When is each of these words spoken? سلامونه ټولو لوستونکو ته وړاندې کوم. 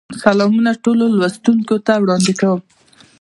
سلامونه 0.23 0.71
ټولو 0.83 1.05
لوستونکو 1.17 1.75
ته 1.85 1.93
وړاندې 2.01 2.33
کوم. 2.39 2.61